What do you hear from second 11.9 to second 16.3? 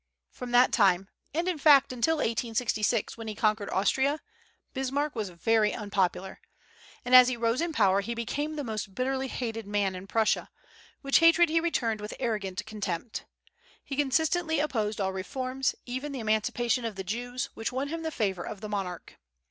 with arrogant contempt. He consistently opposed all reforms, even the